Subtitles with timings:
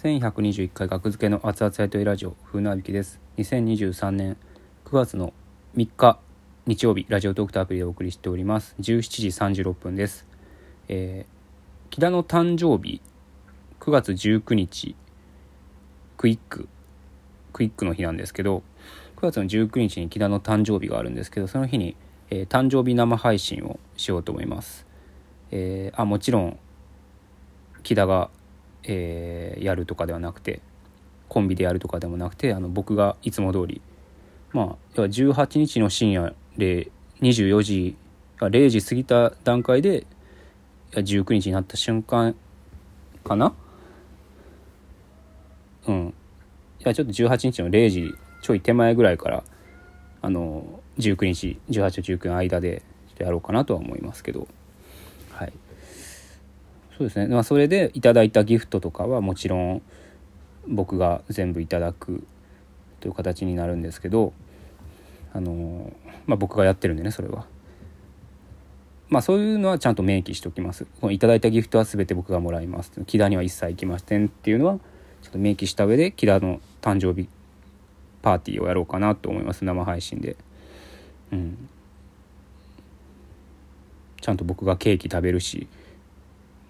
[0.00, 3.18] 1121回学付けの熱々やといラジオ風なびきです。
[3.38, 4.36] 2023年
[4.84, 5.32] 9月の
[5.76, 6.20] 3日
[6.66, 8.76] 日曜日ラジオトークとアプリでお送りしております。
[8.78, 10.24] 17時36分です。
[10.86, 13.00] えー、木田の誕生日
[13.80, 14.94] 9月19日
[16.16, 16.68] クイック。
[17.52, 18.62] クイックの日なんですけど
[19.16, 21.96] 9月の19日に木田の誕生日があるんですけどその日に、
[22.30, 24.86] えー、誕生日生配信をしようと思います。
[25.50, 26.56] えー、あもちろん
[27.82, 28.30] 木田が
[28.84, 30.60] えー、やるとかではなくて
[31.28, 33.80] コンビでやるとかでもなくてあの僕がいつも通り
[34.52, 37.96] まあ18日の深夜で24時
[38.38, 40.06] 0時過ぎた段階で
[40.92, 42.34] 19日になった瞬間
[43.24, 43.52] かな？
[45.86, 46.14] うん。
[46.80, 49.44] いやちょっと18日の0時ちょい手前ぐらいから
[50.22, 52.82] あの19日18と19の間で
[53.18, 54.46] やろうかなとは思いますけど。
[55.30, 55.52] はい。
[56.98, 59.82] そうですね、まあ、それでいただいたギフトとかはもちろん
[60.66, 62.24] 僕が全部いただく
[62.98, 64.32] という形になるんですけど
[65.32, 65.92] あの
[66.26, 67.46] まあ僕がやってるんでねそれは。
[69.08, 70.86] まあそういうのはちゃんと明記しておきます。
[71.00, 72.92] このいただいたギフトは全て僕がもらいます。
[73.06, 74.78] 木田には一切行きませんっていうのは
[75.22, 77.28] ちょっと明記した上で木田の誕生日
[78.20, 80.36] パーティーをやろうかなと思います生配信で。
[81.32, 81.68] うん。
[84.20, 85.68] ちゃんと僕がケーキ食べるし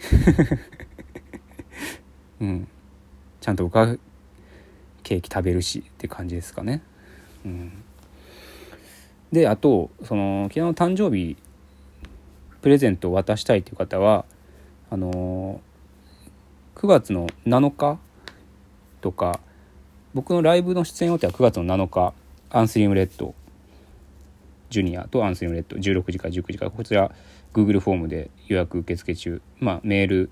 [2.40, 2.68] うん、
[3.40, 3.96] ちゃんと僕は
[5.02, 6.82] ケーキ食べるしって感じですかね。
[7.44, 7.72] うん、
[9.32, 11.36] であとその昨日の誕生日
[12.62, 14.24] プレゼントを渡したいという方は
[14.90, 15.60] あの
[16.76, 17.98] 9月の7日
[19.00, 19.40] とか
[20.14, 22.12] 僕のライブの出演予定は9月の7日
[22.50, 23.34] アンスリムレッド
[24.70, 27.10] ジュニアとアンスリムレッド16時から19時からこちら
[27.52, 30.30] Google フォームで予約受付中、まあ、メール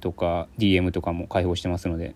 [0.00, 2.14] とか DM とかも開放してますので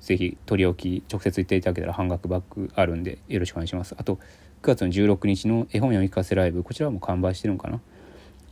[0.00, 3.94] ぜひ取り置き直接言っていただけたら半額バックあるんでよろしくお願いします。
[3.98, 4.16] あと
[4.62, 7.80] 9月の16日の絵本読み聞かせライブこちらはもう完売してるのかな？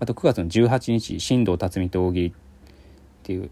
[0.01, 2.33] あと9月の18日新藤辰巳と大喜利っ
[3.23, 3.51] ていう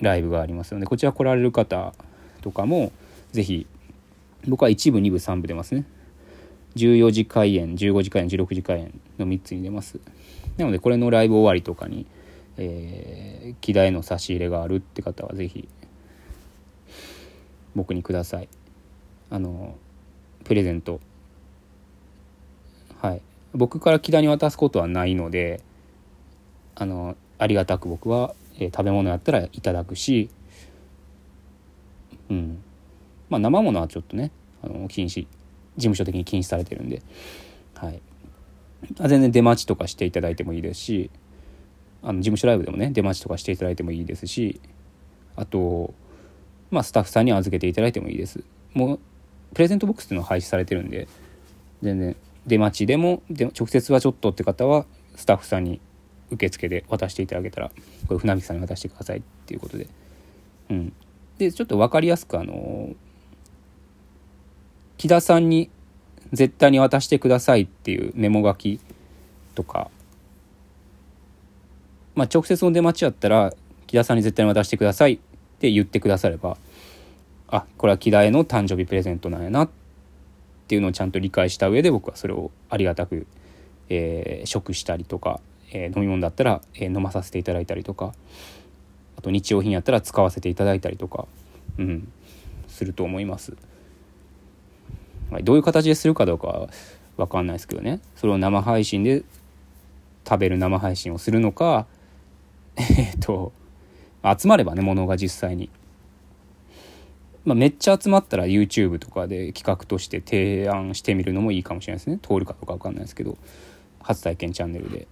[0.00, 1.92] ライブがありますのでこちら来られる方
[2.40, 2.92] とかも
[3.32, 3.66] ぜひ
[4.46, 5.84] 僕は1部2部3部出ますね。
[6.76, 9.98] 14時開演15時開演16時開演の3つに出ます。
[10.56, 12.06] なのでこれのライブ終わりとかに、
[12.56, 15.68] えー、木田への差し入れがあるって方は是非
[17.74, 18.48] 僕にください。
[19.30, 19.76] あの
[20.44, 21.00] プレゼント。
[23.00, 23.22] はい。
[23.54, 25.60] 僕から木田に渡すことはないので
[26.74, 30.30] あのありがたく僕は、えー、食べ物やったらいただくし
[32.30, 32.62] うん。
[33.28, 34.30] まあ生ものはちょっとね
[34.62, 35.26] あの禁止
[35.76, 37.02] 務所的に禁止されてるんで、
[37.74, 38.00] はい、
[39.08, 41.10] 全然出待ちとかしていただいてもいいですし
[42.02, 44.60] あの事務所ライブでもね出待ちとかしていただいてもいいですし
[45.36, 45.94] あと、
[46.70, 48.44] まあ、スタッフさんに預けていただいてもいいです。
[48.74, 48.98] もう
[49.54, 51.08] プレゼントボックスっていうのは廃止されてるんで
[51.82, 52.16] 全然
[52.46, 55.80] 出待ちでもで直接はちょっとって方はスタッフさんに
[56.30, 57.70] 受付で渡していただけたら
[58.08, 59.88] これ船引さんに渡してくださいっていうことで。
[60.70, 60.92] うん。
[61.38, 62.90] でちょっと分かりやすくあの
[65.02, 65.68] 木田さんに
[66.32, 68.78] 絶対に渡してくださいっていうメモ書き
[69.56, 69.90] とか、
[72.14, 73.52] まあ、直接の出待ちやったら
[73.88, 75.18] 木田さんに絶対に渡してくださいっ
[75.58, 76.56] て言ってくだされば
[77.48, 79.70] あこれは木田への誕生日プレゼントなんやなっ
[80.68, 83.26] ていうのをちゃんと理解した上で僕はそれをありがたく、
[83.88, 85.40] えー、食したりとか、
[85.72, 88.14] えー、飲み物だったら、えー、飲まさせていただいたりとか
[89.16, 91.26] あと日用品やったら使わせていただいたりとか、
[91.76, 92.12] うん、
[92.68, 93.56] すると思います。
[95.40, 96.68] どういう形でするかどうかは
[97.16, 98.00] 分かんないですけどね。
[98.16, 99.22] それを生配信で
[100.28, 101.86] 食べる生配信をするのか
[102.76, 103.52] えっと
[104.22, 105.68] 集まればねものが実際に、
[107.44, 112.18] まあ、めっちゃ集まったら YouTube とかで企画として提案してみるのもいいかもしれないですね。
[112.22, 113.36] 通るかどうか分かんないですけど。
[114.00, 115.06] 初体験チャンネルで。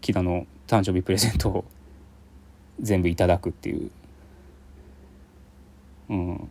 [0.00, 1.64] 木田の誕生日プレゼントを
[2.80, 3.90] 全部いただくっていう。
[6.10, 6.50] うん。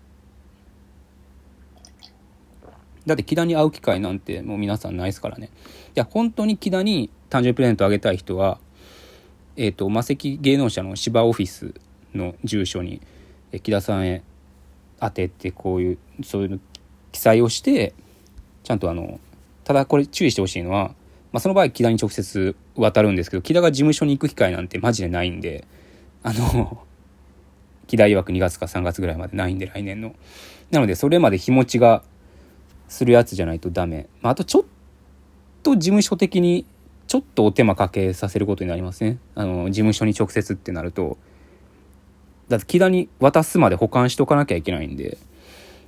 [3.08, 5.48] だって木田に会う機会なんてもう皆さんないですからね。
[5.48, 5.50] い
[5.96, 8.60] や、本当に木田に誕生日プレゼントあげたい人は、
[9.56, 11.74] えっ、ー、と、魔石芸能者の芝オフィス
[12.14, 13.02] の住所に、
[13.54, 14.24] え木田さんへ
[15.00, 16.60] 当てて、こういう、そういうの
[17.14, 17.94] 記載をして、
[18.64, 19.20] ちゃんとあの、
[19.64, 20.94] ただこれ注意してほしいのは、
[21.32, 25.66] まあ、その場合木田に直接渡るんですけど、木田が事務所に行く機会なんてマジでないんで、
[26.24, 26.84] あの、
[27.88, 30.14] 木田曰く2月か3月ぐらいまでないんで、来年の。
[30.72, 32.04] なので、それまで日持ちが
[32.88, 34.08] するやつじゃないとダメ。
[34.22, 34.64] まあ、あとちょっ
[35.64, 36.66] と事務所的に
[37.08, 39.18] ちょっとお手間かけさせることになりますね。
[39.36, 41.18] あの、事務所に直接ってなると、
[42.50, 45.18] だって木田に渡すまで保管しとかなきゃいけないんで。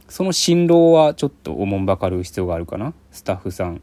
[0.09, 2.93] その辛労はちょっとおもんばかる必要があるかな。
[3.11, 3.81] スタッフさん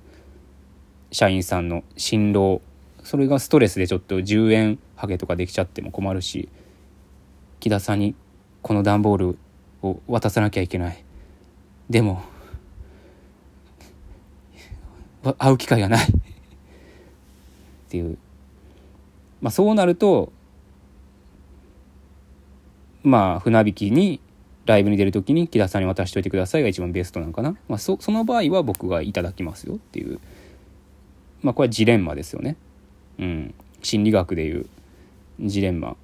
[1.12, 2.60] 社員さんの辛労
[3.04, 6.48] それがストレスでちょっと10円ハゲとかできちゃっても困るし。
[7.60, 8.14] 木田さんに
[8.62, 9.38] この段ボール
[9.82, 11.04] を渡さなきゃいけない。
[11.88, 12.22] でも
[15.34, 16.06] 会う機会がない。
[16.06, 16.12] っ
[17.88, 18.18] ていう。
[19.40, 20.32] まあそうなると
[23.06, 24.20] まあ船引きに
[24.66, 29.76] ライブに出る時に木田さんに渡しといてくださいが一番ベストなのかな、まあ、そその場合は僕がいただきますよ。
[29.76, 30.18] っていう。
[31.42, 32.56] まあこれはジレンマですよね。
[33.18, 33.54] うん。
[33.82, 34.66] 心理学でいう
[35.40, 35.96] ジレンマ。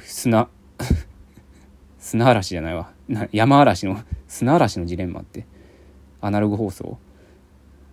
[0.00, 0.48] 砂。
[1.98, 2.92] 砂嵐じゃないわ。
[3.32, 5.44] 山嵐の砂嵐のジレンマって。
[6.22, 6.98] アナログ放送？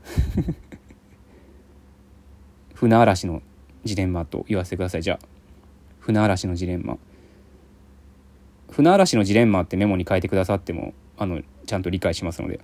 [2.73, 3.41] 船嵐の
[3.83, 5.03] ジレンマと言わせてください。
[5.03, 5.25] じゃあ
[5.99, 6.97] 船嵐のジレンマ。
[8.71, 12.59] 船嵐のジレンマってメモに書いてくださってもあのちゃんと理解しますので。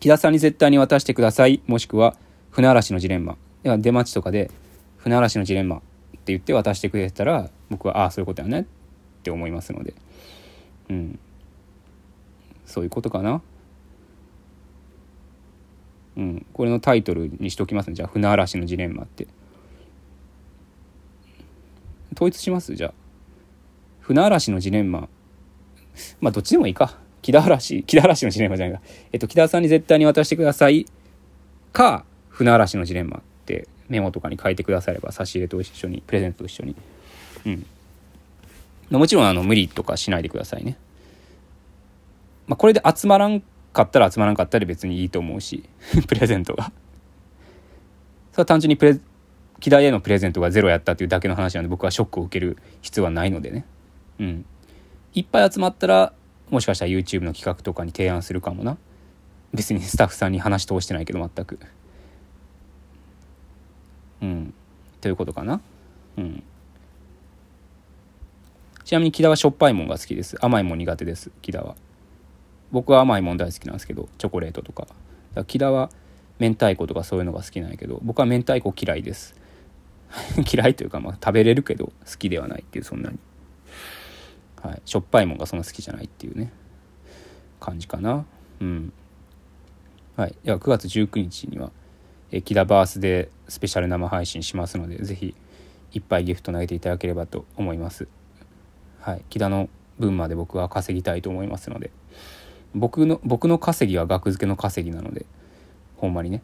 [0.00, 1.60] 木田さんに絶対に渡してください。
[1.66, 2.16] もしくは
[2.50, 3.36] 船嵐のジレンマ。
[3.62, 4.50] では出待ちとかで
[4.96, 5.80] 船嵐のジレンマっ
[6.12, 8.64] て言って渡してくれたら僕はああそういうことやねっ
[9.22, 9.94] て思いますので。
[10.90, 11.18] うん。
[12.64, 13.42] そういうことかな
[16.16, 17.94] うんこれのタイトルにしときますね。
[17.94, 19.28] じゃあ船嵐のジレンマって。
[22.16, 22.74] 統一します？
[22.74, 22.94] じゃあ。
[24.00, 25.08] 船嵐のジレンマ。
[26.20, 26.98] まあどっちでもいいか。
[27.22, 27.84] 木田嵐。
[27.84, 28.82] 木田嵐のジレンマじゃないか。
[29.12, 30.84] えっと木田さんに絶対に渡してください。
[31.72, 36.74] か船嵐のジレンマってメモとかに書いてくだされば差し入れと一緒にプレゼントと一緒に。
[37.46, 38.98] うん。
[38.98, 40.76] もちろんあの無理とかしないでくださいね。
[42.48, 45.68] まあこれで集まらんかったら集まらんかったら別にいいと思うし
[46.06, 46.72] プレゼントが。
[48.32, 48.98] それは単純にプレ
[49.60, 53.64] 木田へのプレゼントがゼロやったっていうだけの話なんで僕はショックを受ける必要はないのでね。
[54.20, 54.44] うん。
[55.14, 56.12] いっぱい集まったら
[56.50, 58.78] もしかしたら YouTube の企画とかに提案するかもな。
[59.52, 61.58] 別にスタッフさんに話通してないけど全く。
[64.22, 64.54] うん。
[65.00, 65.60] ということかな。
[66.16, 66.42] うん。
[68.84, 70.36] ちなみに木田はしょっぱいもんが好きです。
[70.40, 71.76] 甘いもん苦手です木田は。
[72.70, 74.86] 僕は甘いもん大好きなんですけどチョコレートとか。
[75.34, 75.90] か木田は
[76.38, 79.34] 明太子とかそういうのが好きなんやけど僕は明太子嫌いです。
[80.50, 83.18] 嫌いというかまあ食べれるけど好きではないっていうそんなに。
[84.62, 86.52] はい、しょっぱいもんがそんな好きじゃないっていうね。
[87.60, 88.24] 感じかな。
[88.60, 88.92] うん。
[90.16, 90.34] はい。
[90.44, 91.70] では9月19日には
[92.30, 95.34] えキダバースでスペシャル生配信しますので是非
[95.92, 98.08] いっぱいギフト投げていただければと思います。
[99.00, 99.24] はい。
[99.30, 99.68] 木田の
[99.98, 101.90] 分まで僕は稼ぎたいと思いますので。
[102.74, 105.26] 僕の僕の稼ぎは額付けの稼ぎなので
[105.96, 106.42] ほんまにね、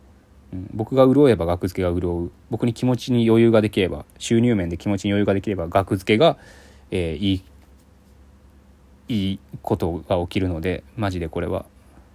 [0.52, 2.30] うん、僕が潤えば額付けが潤う。
[2.50, 6.38] 僕に気持ちに余裕ができれば収入面で気持ちに余裕ができれば額付けが、
[6.90, 7.42] えー、いい
[9.08, 11.66] いいことが起きるのでマジでこれは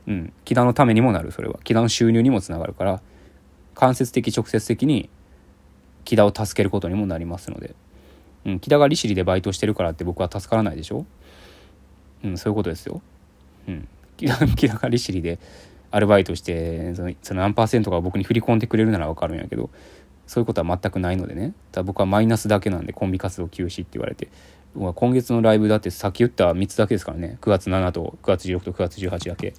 [0.07, 0.33] うん。
[0.43, 1.59] 木田のためにもなるそれは。
[1.63, 3.01] 木田の収入にもつながるから
[3.75, 5.09] 間接的直接的に
[6.03, 7.75] 木田を助けることにもなりますので、
[8.45, 11.05] うん、木田が利尻でバイトしてるからって僕は助からないでしょ？
[12.23, 12.37] うん。
[12.37, 13.01] そういうことですよ。
[13.67, 13.87] うん。
[14.19, 15.39] 木田木田が利尻で
[15.91, 19.69] アルバイトしてその何パーセントか僕に振り込んでくれるなら分かるんやけど
[20.27, 21.53] そういうことは全くないのでね。
[21.71, 24.27] ただ僕はマイナスだけなんでコンビ活動休止って言われて。
[24.75, 27.39] 今月のライブだってさっき言った3つだけですからね。
[27.41, 29.55] 9月7と9月16と9月18だけ。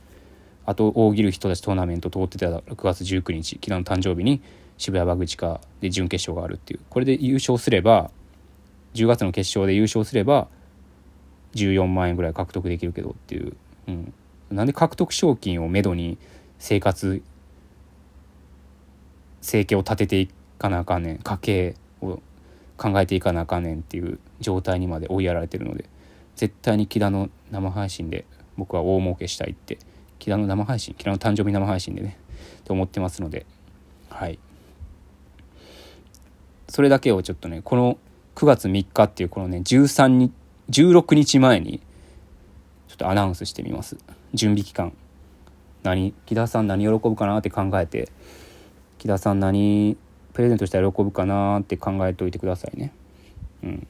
[0.66, 4.40] あと大喜利人たちトーナメント通ってた9月19日昨日の誕生日に
[4.78, 6.80] 渋谷バグチカで準決勝があるっていう。
[6.88, 8.12] これで優勝すれば
[8.94, 10.46] 10月の決勝で優勝すれば
[11.56, 13.56] 14万円ぐらい獲得できるけどっていう、
[13.88, 14.14] うん、
[14.50, 16.18] なんで獲得賞金をめどに
[16.58, 17.22] 生活
[19.40, 20.28] 生計を立ててい
[20.58, 21.18] かなあかんねん。
[21.18, 22.20] 家計を
[22.76, 25.86] 考えていかなあかんねんっていう状態にまで追いやられてるので
[26.36, 28.26] 絶対に木田の生配信で
[28.56, 29.78] 僕は大儲けしたいって
[30.18, 32.18] 木田の生配信木田の誕生日生配信でね
[32.60, 33.46] って思ってますので
[34.08, 34.38] はい。
[36.68, 37.98] それだけをちょっとねこの
[38.34, 40.32] 9月3日っていうこのね13日
[40.70, 41.80] 16日前に
[43.00, 43.96] とアナウンスしてみます
[44.34, 44.92] 準備期間
[45.82, 48.10] 何木田さん何喜ぶかなって考えて
[48.98, 49.96] 木田さん何
[50.34, 52.92] プレゼントしたら喜ぶかなって考えておいてくださいね。
[53.64, 53.86] うん、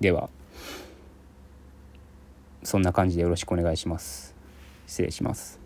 [0.00, 0.28] では
[2.62, 4.36] そんな感じでよろしくお願いします。
[4.86, 5.59] 失礼します。